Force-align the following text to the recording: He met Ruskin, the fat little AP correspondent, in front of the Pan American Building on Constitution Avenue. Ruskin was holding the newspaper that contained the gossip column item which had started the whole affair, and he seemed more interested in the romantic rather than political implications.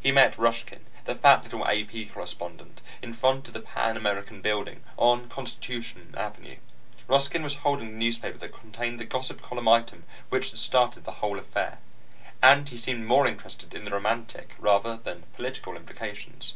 He 0.00 0.12
met 0.12 0.38
Ruskin, 0.38 0.86
the 1.06 1.16
fat 1.16 1.42
little 1.42 1.66
AP 1.66 2.08
correspondent, 2.14 2.80
in 3.02 3.12
front 3.12 3.48
of 3.48 3.52
the 3.52 3.58
Pan 3.60 3.96
American 3.96 4.40
Building 4.40 4.84
on 4.96 5.28
Constitution 5.28 6.14
Avenue. 6.16 6.58
Ruskin 7.08 7.42
was 7.42 7.56
holding 7.66 7.90
the 7.90 7.98
newspaper 7.98 8.38
that 8.38 8.54
contained 8.54 9.00
the 9.00 9.04
gossip 9.04 9.42
column 9.42 9.66
item 9.66 10.04
which 10.28 10.50
had 10.52 10.60
started 10.60 11.02
the 11.04 11.14
whole 11.18 11.36
affair, 11.36 11.78
and 12.40 12.68
he 12.68 12.76
seemed 12.76 13.06
more 13.08 13.26
interested 13.26 13.74
in 13.74 13.84
the 13.84 13.90
romantic 13.90 14.50
rather 14.60 14.98
than 14.98 15.24
political 15.34 15.74
implications. 15.74 16.54